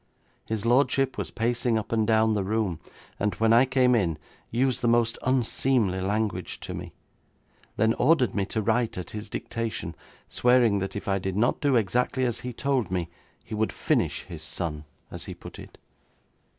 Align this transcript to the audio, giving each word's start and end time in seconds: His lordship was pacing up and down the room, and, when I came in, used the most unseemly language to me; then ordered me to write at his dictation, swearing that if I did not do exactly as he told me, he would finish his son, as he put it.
His 0.47 0.65
lordship 0.65 1.15
was 1.15 1.29
pacing 1.29 1.77
up 1.77 1.91
and 1.91 2.07
down 2.07 2.33
the 2.33 2.43
room, 2.43 2.79
and, 3.19 3.35
when 3.35 3.53
I 3.53 3.65
came 3.65 3.93
in, 3.93 4.17
used 4.49 4.81
the 4.81 4.87
most 4.87 5.15
unseemly 5.21 6.01
language 6.01 6.59
to 6.61 6.73
me; 6.73 6.93
then 7.77 7.93
ordered 7.93 8.33
me 8.33 8.47
to 8.47 8.63
write 8.63 8.97
at 8.97 9.11
his 9.11 9.29
dictation, 9.29 9.93
swearing 10.27 10.79
that 10.79 10.95
if 10.95 11.07
I 11.07 11.19
did 11.19 11.37
not 11.37 11.61
do 11.61 11.75
exactly 11.75 12.25
as 12.25 12.39
he 12.39 12.51
told 12.51 12.89
me, 12.89 13.09
he 13.43 13.53
would 13.53 13.71
finish 13.71 14.23
his 14.23 14.41
son, 14.41 14.85
as 15.11 15.25
he 15.25 15.35
put 15.35 15.59
it. 15.59 15.77